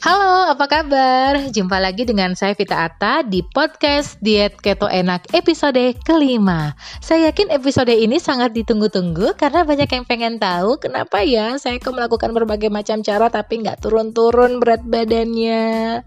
Halo, 0.00 0.56
apa 0.56 0.64
kabar? 0.64 1.52
Jumpa 1.52 1.76
lagi 1.76 2.08
dengan 2.08 2.32
saya 2.32 2.56
Vita 2.56 2.88
Atta 2.88 3.20
di 3.20 3.44
podcast 3.44 4.16
Diet 4.24 4.56
Keto 4.56 4.88
Enak 4.88 5.28
episode 5.36 5.92
kelima. 6.00 6.72
Saya 7.04 7.28
yakin 7.28 7.52
episode 7.52 7.92
ini 7.92 8.16
sangat 8.16 8.56
ditunggu-tunggu 8.56 9.36
karena 9.36 9.60
banyak 9.60 9.92
yang 9.92 10.08
pengen 10.08 10.40
tahu 10.40 10.80
kenapa 10.80 11.20
ya 11.20 11.60
saya 11.60 11.76
kok 11.76 11.92
melakukan 11.92 12.32
berbagai 12.32 12.72
macam 12.72 13.04
cara 13.04 13.28
tapi 13.28 13.60
nggak 13.60 13.84
turun-turun 13.84 14.56
berat 14.56 14.80
badannya. 14.88 16.00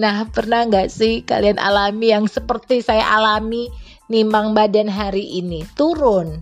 Nah, 0.00 0.16
pernah 0.32 0.64
nggak 0.64 0.88
sih 0.88 1.20
kalian 1.20 1.60
alami 1.60 2.16
yang 2.16 2.24
seperti 2.32 2.80
saya 2.80 3.04
alami 3.04 3.68
nimbang 4.08 4.56
badan 4.56 4.88
hari 4.88 5.44
ini 5.44 5.68
turun 5.76 6.40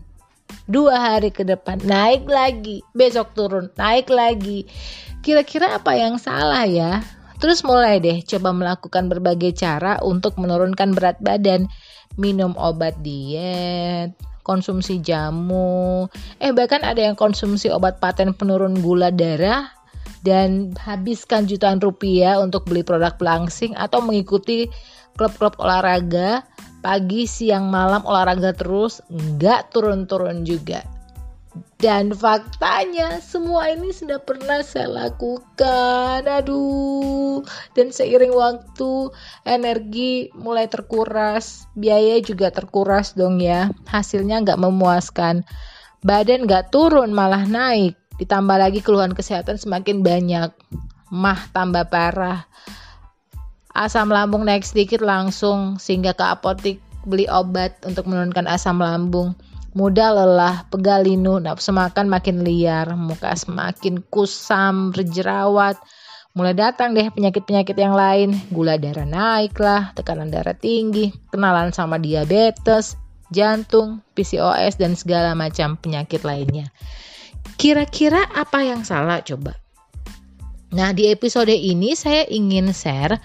dua 0.64 0.96
hari 0.96 1.28
ke 1.28 1.44
depan 1.44 1.76
naik 1.84 2.24
lagi 2.24 2.80
besok 2.96 3.36
turun 3.36 3.68
naik 3.76 4.08
lagi 4.08 4.64
Kira-kira 5.24 5.80
apa 5.80 5.96
yang 5.96 6.20
salah 6.20 6.68
ya? 6.68 7.00
Terus 7.40 7.64
mulai 7.64 7.96
deh 7.96 8.20
coba 8.20 8.52
melakukan 8.52 9.08
berbagai 9.08 9.56
cara 9.56 9.96
untuk 10.04 10.36
menurunkan 10.36 10.92
berat 10.92 11.16
badan. 11.24 11.64
Minum 12.20 12.52
obat 12.60 13.00
diet, 13.00 14.14
konsumsi 14.46 15.02
jamu, 15.02 16.06
eh 16.38 16.54
bahkan 16.54 16.84
ada 16.86 17.02
yang 17.02 17.18
konsumsi 17.18 17.72
obat 17.72 17.98
paten 17.98 18.36
penurun 18.36 18.78
gula 18.78 19.10
darah 19.10 19.66
dan 20.22 20.76
habiskan 20.78 21.48
jutaan 21.50 21.82
rupiah 21.82 22.38
untuk 22.38 22.68
beli 22.70 22.86
produk 22.86 23.18
pelangsing 23.18 23.74
atau 23.74 23.98
mengikuti 23.98 24.70
klub-klub 25.18 25.58
olahraga 25.58 26.46
pagi, 26.84 27.24
siang, 27.24 27.72
malam 27.72 28.04
olahraga 28.04 28.52
terus 28.52 29.00
nggak 29.08 29.72
turun-turun 29.72 30.44
juga. 30.44 30.93
Dan 31.78 32.16
faktanya 32.16 33.20
semua 33.20 33.68
ini 33.68 33.92
sudah 33.92 34.16
pernah 34.22 34.64
saya 34.64 34.88
lakukan. 34.88 36.24
Aduh. 36.24 37.44
Dan 37.76 37.92
seiring 37.92 38.32
waktu 38.32 39.12
energi 39.44 40.32
mulai 40.32 40.66
terkuras, 40.66 41.68
biaya 41.76 42.18
juga 42.24 42.48
terkuras 42.50 43.12
dong 43.12 43.38
ya. 43.38 43.68
Hasilnya 43.84 44.40
nggak 44.42 44.60
memuaskan. 44.64 45.44
Badan 46.00 46.48
nggak 46.48 46.72
turun 46.72 47.12
malah 47.12 47.44
naik. 47.44 48.00
Ditambah 48.16 48.56
lagi 48.56 48.80
keluhan 48.80 49.12
kesehatan 49.12 49.60
semakin 49.60 50.00
banyak. 50.00 50.50
Mah 51.12 51.52
tambah 51.52 51.86
parah. 51.92 52.48
Asam 53.74 54.08
lambung 54.08 54.46
naik 54.46 54.62
sedikit 54.64 55.02
langsung 55.02 55.82
sehingga 55.82 56.14
ke 56.14 56.24
apotik 56.24 56.78
beli 57.04 57.28
obat 57.28 57.76
untuk 57.84 58.08
menurunkan 58.08 58.48
asam 58.48 58.80
lambung 58.80 59.36
Mudah 59.74 60.14
lelah, 60.14 60.70
pegal 60.70 61.02
linu, 61.02 61.42
nafsu 61.42 61.74
makan 61.74 62.06
makin 62.06 62.46
liar, 62.46 62.94
muka 62.94 63.34
semakin 63.34 64.06
kusam, 64.06 64.94
berjerawat. 64.94 65.74
Mulai 66.38 66.54
datang 66.54 66.94
deh 66.94 67.10
penyakit-penyakit 67.10 67.74
yang 67.74 67.98
lain, 67.98 68.38
gula 68.54 68.78
darah 68.78 69.02
naik 69.02 69.58
lah, 69.58 69.90
tekanan 69.98 70.30
darah 70.30 70.54
tinggi, 70.54 71.10
kenalan 71.34 71.74
sama 71.74 71.98
diabetes, 71.98 72.94
jantung, 73.34 73.98
PCOS, 74.14 74.78
dan 74.78 74.94
segala 74.94 75.34
macam 75.34 75.74
penyakit 75.74 76.22
lainnya. 76.22 76.70
Kira-kira 77.58 78.30
apa 78.30 78.62
yang 78.62 78.86
salah 78.86 79.26
coba? 79.26 79.58
Nah 80.70 80.94
di 80.94 81.10
episode 81.10 81.50
ini 81.54 81.98
saya 81.98 82.26
ingin 82.30 82.70
share 82.70 83.18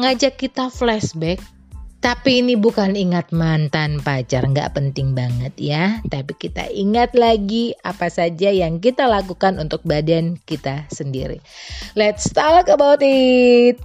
ngajak 0.00 0.36
kita 0.36 0.68
flashback 0.68 1.40
tapi 2.04 2.44
ini 2.44 2.52
bukan 2.52 2.92
ingat 3.00 3.32
mantan 3.32 3.96
pacar, 3.96 4.44
nggak 4.44 4.76
penting 4.76 5.16
banget 5.16 5.56
ya. 5.56 6.04
Tapi 6.04 6.36
kita 6.36 6.68
ingat 6.68 7.16
lagi 7.16 7.72
apa 7.80 8.12
saja 8.12 8.52
yang 8.52 8.76
kita 8.76 9.08
lakukan 9.08 9.56
untuk 9.56 9.80
badan 9.88 10.36
kita 10.44 10.84
sendiri. 10.92 11.40
Let's 11.96 12.28
talk 12.28 12.68
about 12.68 13.00
it. 13.00 13.80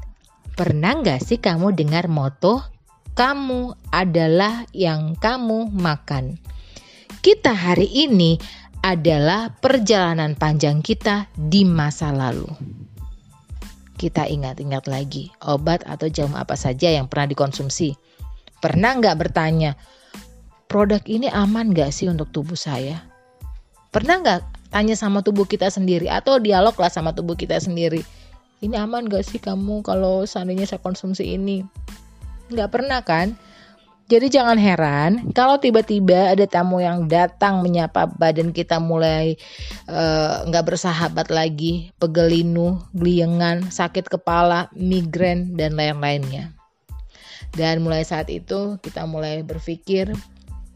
Pernah 0.52 1.00
nggak 1.00 1.24
sih 1.24 1.40
kamu 1.40 1.72
dengar 1.72 2.12
moto 2.12 2.60
kamu 3.16 3.88
adalah 3.88 4.68
yang 4.76 5.16
kamu 5.16 5.72
makan? 5.72 6.44
Kita 7.24 7.56
hari 7.56 7.88
ini 7.88 8.36
adalah 8.84 9.56
perjalanan 9.64 10.36
panjang 10.36 10.84
kita 10.84 11.32
di 11.40 11.64
masa 11.64 12.12
lalu 12.12 12.52
kita 14.00 14.32
ingat-ingat 14.32 14.88
lagi 14.88 15.28
obat 15.44 15.84
atau 15.84 16.08
jamu 16.08 16.40
apa 16.40 16.56
saja 16.56 16.88
yang 16.88 17.12
pernah 17.12 17.28
dikonsumsi. 17.28 18.09
Pernah 18.60 19.00
nggak 19.00 19.16
bertanya, 19.16 19.80
produk 20.68 21.00
ini 21.08 21.32
aman 21.32 21.72
nggak 21.72 21.96
sih 21.96 22.12
untuk 22.12 22.32
tubuh 22.36 22.60
saya? 22.60 23.04
Pernah 23.90 24.22
nggak 24.22 24.42
tanya 24.70 24.94
sama 24.94 25.26
tubuh 25.26 25.50
kita 25.50 25.72
sendiri 25.72 26.12
atau 26.12 26.38
dialog 26.38 26.78
lah 26.78 26.92
sama 26.94 27.16
tubuh 27.16 27.34
kita 27.40 27.58
sendiri? 27.58 28.06
Ini 28.60 28.76
aman 28.76 29.08
gak 29.08 29.24
sih 29.24 29.40
kamu 29.40 29.88
kalau 29.88 30.28
seandainya 30.28 30.68
saya 30.68 30.84
konsumsi 30.84 31.40
ini? 31.40 31.64
Nggak 32.52 32.70
pernah 32.76 33.00
kan? 33.08 33.40
Jadi 34.10 34.28
jangan 34.28 34.60
heran 34.60 35.32
kalau 35.32 35.62
tiba-tiba 35.62 36.34
ada 36.34 36.44
tamu 36.50 36.82
yang 36.84 37.08
datang 37.08 37.62
menyapa 37.64 38.10
badan 38.10 38.52
kita 38.52 38.82
mulai 38.82 39.38
eh, 39.86 40.36
nggak 40.50 40.64
uh, 40.66 40.68
bersahabat 40.68 41.30
lagi, 41.30 41.94
pegelinu, 42.02 42.84
gliengan, 42.92 43.70
sakit 43.70 44.10
kepala, 44.10 44.68
migrain 44.74 45.54
dan 45.56 45.78
lain-lainnya. 45.78 46.59
Dan 47.54 47.82
mulai 47.82 48.06
saat 48.06 48.30
itu 48.30 48.78
kita 48.80 49.10
mulai 49.10 49.42
berpikir, 49.42 50.14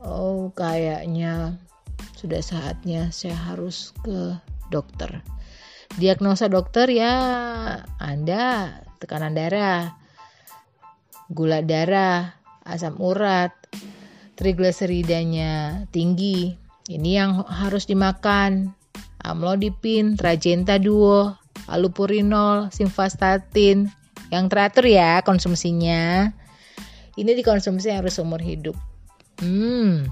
oh 0.02 0.50
kayaknya 0.56 1.58
sudah 2.18 2.42
saatnya 2.42 3.12
saya 3.12 3.36
harus 3.36 3.92
ke 4.02 4.38
dokter. 4.72 5.22
Diagnosa 6.00 6.50
dokter 6.50 6.90
ya 6.90 7.14
Anda 8.02 8.80
tekanan 8.98 9.38
darah, 9.38 9.94
gula 11.30 11.62
darah, 11.62 12.34
asam 12.66 12.98
urat, 12.98 13.54
trigliseridanya 14.40 15.86
tinggi. 15.94 16.58
Ini 16.90 17.10
yang 17.16 17.32
harus 17.48 17.88
dimakan. 17.88 18.76
Amlodipin, 19.24 20.20
Trajenta 20.20 20.76
Duo, 20.76 21.32
alupurinol, 21.72 22.68
simvastatin 22.76 23.88
yang 24.36 24.52
teratur 24.52 24.84
ya 24.84 25.24
konsumsinya. 25.24 26.36
Ini 27.14 27.38
dikonsumsi 27.38 27.94
harus 27.94 28.18
umur 28.18 28.42
hidup. 28.42 28.74
Hmm, 29.38 30.10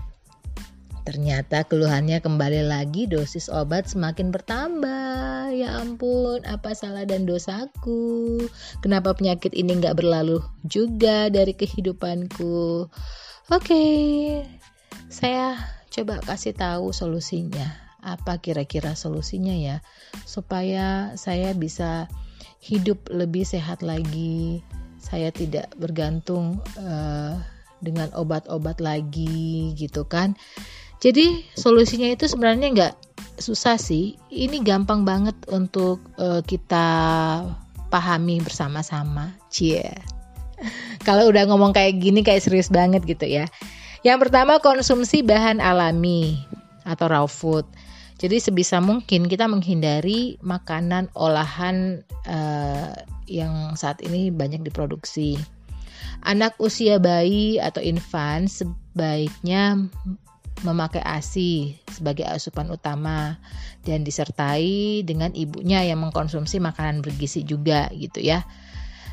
ternyata 1.01 1.65
keluhannya 1.65 2.21
kembali 2.21 2.61
lagi 2.69 3.09
dosis 3.09 3.49
obat 3.49 3.89
semakin 3.89 4.29
bertambah. 4.29 5.49
Ya 5.49 5.81
ampun, 5.81 6.45
apa 6.45 6.77
salah 6.77 7.09
dan 7.09 7.25
dosaku? 7.25 8.45
Kenapa 8.85 9.17
penyakit 9.17 9.57
ini 9.57 9.81
nggak 9.81 9.97
berlalu 9.97 10.45
juga 10.61 11.33
dari 11.33 11.57
kehidupanku? 11.57 12.85
Oke, 13.49 13.85
saya 15.09 15.57
coba 15.89 16.21
kasih 16.21 16.53
tahu 16.53 16.93
solusinya. 16.93 17.65
Apa 18.01 18.37
kira-kira 18.37 18.93
solusinya 18.93 19.57
ya? 19.57 19.81
Supaya 20.29 21.17
saya 21.17 21.57
bisa 21.57 22.05
hidup 22.61 23.09
lebih 23.09 23.41
sehat 23.41 23.81
lagi, 23.81 24.61
saya 25.01 25.33
tidak 25.33 25.73
bergantung 25.81 26.61
uh, 26.77 27.41
dengan 27.81 28.13
obat-obat 28.13 28.77
lagi 28.77 29.73
gitu 29.73 30.05
kan. 30.05 30.37
Jadi 31.01 31.41
solusinya 31.57 32.13
itu 32.13 32.29
sebenarnya 32.29 32.67
nggak 32.69 32.95
susah 33.41 33.81
sih. 33.81 34.21
Ini 34.29 34.61
gampang 34.61 35.01
banget 35.01 35.33
untuk 35.49 35.97
uh, 36.21 36.45
kita 36.45 36.87
pahami 37.89 38.37
bersama-sama. 38.45 39.33
Cie. 39.49 39.81
Kalau 41.07 41.25
udah 41.33 41.49
ngomong 41.49 41.73
kayak 41.73 41.97
gini 41.97 42.21
kayak 42.21 42.45
serius 42.45 42.69
banget 42.69 43.01
gitu 43.09 43.25
ya. 43.25 43.49
Yang 44.05 44.29
pertama 44.29 44.61
konsumsi 44.61 45.25
bahan 45.25 45.57
alami 45.57 46.37
atau 46.85 47.09
raw 47.09 47.25
food. 47.25 47.65
Jadi 48.21 48.37
sebisa 48.37 48.77
mungkin 48.77 49.25
kita 49.25 49.49
menghindari 49.49 50.37
makanan 50.45 51.09
olahan 51.17 52.05
uh, 52.29 52.93
yang 53.31 53.79
saat 53.79 54.03
ini 54.03 54.27
banyak 54.29 54.67
diproduksi. 54.67 55.39
Anak 56.21 56.59
usia 56.59 56.99
bayi 56.99 57.57
atau 57.57 57.79
infan 57.79 58.51
sebaiknya 58.51 59.87
memakai 60.61 61.01
ASI 61.01 61.79
sebagai 61.89 62.27
asupan 62.27 62.69
utama 62.69 63.41
dan 63.81 64.05
disertai 64.05 65.01
dengan 65.01 65.33
ibunya 65.33 65.81
yang 65.81 66.03
mengkonsumsi 66.05 66.61
makanan 66.61 67.01
bergizi 67.01 67.41
juga 67.41 67.89
gitu 67.95 68.21
ya. 68.21 68.45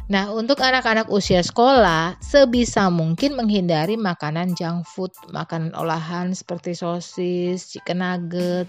Nah, 0.09 0.33
untuk 0.33 0.65
anak-anak 0.65 1.13
usia 1.13 1.45
sekolah, 1.45 2.17
sebisa 2.25 2.89
mungkin 2.89 3.37
menghindari 3.37 4.01
makanan 4.01 4.57
junk 4.57 4.89
food, 4.89 5.13
makanan 5.37 5.77
olahan 5.77 6.33
seperti 6.33 6.73
sosis, 6.73 7.69
chicken 7.69 8.01
nugget, 8.01 8.65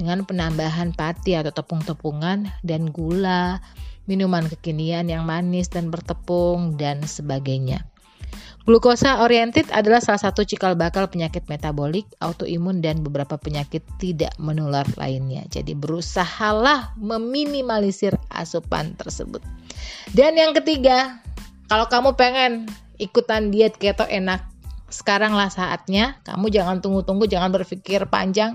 dengan 0.00 0.24
penambahan 0.24 0.96
pati 0.96 1.36
atau 1.36 1.52
tepung-tepungan 1.52 2.48
dan 2.64 2.88
gula, 2.88 3.60
minuman 4.08 4.48
kekinian 4.48 5.12
yang 5.12 5.28
manis 5.28 5.68
dan 5.68 5.92
bertepung, 5.92 6.80
dan 6.80 7.04
sebagainya. 7.04 7.84
Glukosa 8.68 9.24
oriented 9.24 9.64
adalah 9.72 9.96
salah 10.04 10.20
satu 10.20 10.44
cikal 10.44 10.76
bakal 10.76 11.08
penyakit 11.08 11.48
metabolik, 11.48 12.04
autoimun, 12.20 12.84
dan 12.84 13.00
beberapa 13.00 13.40
penyakit 13.40 13.80
tidak 13.96 14.36
menular 14.36 14.84
lainnya. 15.00 15.48
Jadi 15.48 15.72
berusahalah 15.72 16.92
meminimalisir 17.00 18.20
asupan 18.28 18.92
tersebut. 19.00 19.40
Dan 20.12 20.36
yang 20.36 20.52
ketiga, 20.52 21.16
kalau 21.72 21.88
kamu 21.88 22.12
pengen 22.20 22.68
ikutan 23.00 23.48
diet 23.48 23.80
keto 23.80 24.04
enak, 24.04 24.44
sekaranglah 24.92 25.48
saatnya. 25.48 26.20
Kamu 26.28 26.52
jangan 26.52 26.84
tunggu-tunggu, 26.84 27.24
jangan 27.24 27.48
berpikir 27.48 28.04
panjang. 28.12 28.52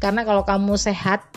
Karena 0.00 0.24
kalau 0.24 0.48
kamu 0.48 0.80
sehat, 0.80 1.28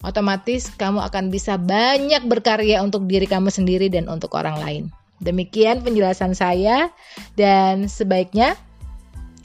otomatis 0.00 0.72
kamu 0.80 1.04
akan 1.04 1.28
bisa 1.28 1.60
banyak 1.60 2.24
berkarya 2.24 2.80
untuk 2.80 3.04
diri 3.04 3.28
kamu 3.28 3.52
sendiri 3.52 3.92
dan 3.92 4.08
untuk 4.08 4.32
orang 4.40 4.56
lain. 4.56 4.84
Demikian 5.22 5.86
penjelasan 5.86 6.34
saya 6.34 6.90
dan 7.38 7.86
sebaiknya 7.86 8.58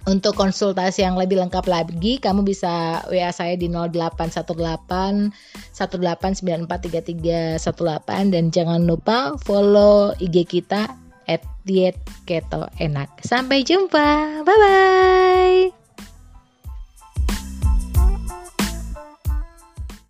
untuk 0.07 0.39
konsultasi 0.39 1.03
yang 1.03 1.19
lebih 1.19 1.35
lengkap 1.35 1.67
lagi, 1.67 2.15
kamu 2.23 2.47
bisa 2.47 3.03
WA 3.11 3.27
saya 3.35 3.59
di 3.59 3.67
0818 3.67 5.35
18943318 5.75 8.31
dan 8.31 8.47
jangan 8.47 8.87
lupa 8.87 9.35
follow 9.43 10.15
IG 10.23 10.47
kita 10.47 10.87
at 11.27 11.43
diet 11.67 11.99
keto 12.23 12.71
enak. 12.79 13.19
Sampai 13.19 13.67
jumpa. 13.67 14.39
Bye 14.47 14.59
bye. 14.63 15.86